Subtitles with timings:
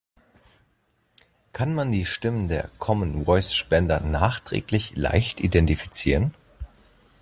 [1.53, 6.33] Kann man die Stimmen der Common Voice Spender nachträglich leicht identifizieren?